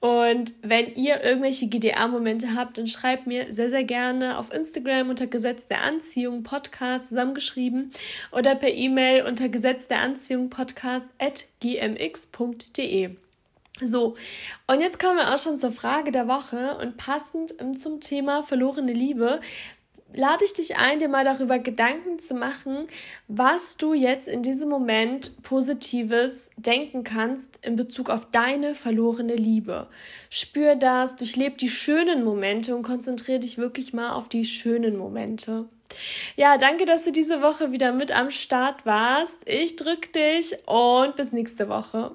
Und 0.00 0.54
wenn 0.62 0.94
ihr 0.94 1.22
irgendwelche 1.22 1.68
GDA-Momente 1.68 2.54
habt, 2.54 2.78
dann 2.78 2.86
schreibt 2.86 3.26
mir 3.26 3.52
sehr, 3.52 3.68
sehr 3.68 3.84
gerne 3.84 4.38
auf 4.38 4.52
Instagram 4.52 5.10
unter 5.10 5.26
Gesetz 5.26 5.68
der 5.68 5.82
Anziehung 5.82 6.42
Podcast 6.42 7.10
zusammengeschrieben 7.10 7.92
oder 8.32 8.54
per 8.54 8.70
E-Mail 8.70 9.26
unter 9.26 9.50
Gesetz 9.50 9.88
der 9.88 10.00
Anziehung 10.00 10.48
Podcast 10.48 11.06
at 11.18 11.46
gmx.de. 11.60 13.10
So, 13.82 14.16
und 14.66 14.80
jetzt 14.80 14.98
kommen 14.98 15.16
wir 15.16 15.34
auch 15.34 15.38
schon 15.38 15.58
zur 15.58 15.72
Frage 15.72 16.12
der 16.12 16.28
Woche 16.28 16.78
und 16.80 16.96
passend 16.96 17.54
zum 17.78 18.00
Thema 18.00 18.42
verlorene 18.42 18.92
Liebe 18.92 19.40
lade 20.14 20.44
ich 20.44 20.52
dich 20.52 20.76
ein, 20.76 20.98
dir 20.98 21.08
mal 21.08 21.24
darüber 21.24 21.58
Gedanken 21.58 22.18
zu 22.18 22.34
machen, 22.34 22.86
was 23.28 23.76
du 23.76 23.94
jetzt 23.94 24.28
in 24.28 24.42
diesem 24.42 24.68
Moment 24.68 25.42
Positives 25.42 26.50
denken 26.56 27.04
kannst 27.04 27.64
in 27.64 27.76
Bezug 27.76 28.10
auf 28.10 28.26
deine 28.30 28.74
verlorene 28.74 29.36
Liebe. 29.36 29.88
Spür 30.28 30.74
das, 30.74 31.16
durchleb 31.16 31.58
die 31.58 31.68
schönen 31.68 32.24
Momente 32.24 32.74
und 32.74 32.82
konzentriere 32.82 33.40
dich 33.40 33.58
wirklich 33.58 33.92
mal 33.92 34.12
auf 34.12 34.28
die 34.28 34.44
schönen 34.44 34.96
Momente. 34.96 35.66
Ja, 36.36 36.56
danke, 36.56 36.84
dass 36.84 37.04
du 37.04 37.12
diese 37.12 37.42
Woche 37.42 37.72
wieder 37.72 37.92
mit 37.92 38.16
am 38.16 38.30
Start 38.30 38.86
warst. 38.86 39.36
Ich 39.46 39.76
drücke 39.76 40.08
dich 40.08 40.56
und 40.66 41.16
bis 41.16 41.32
nächste 41.32 41.68
Woche. 41.68 42.12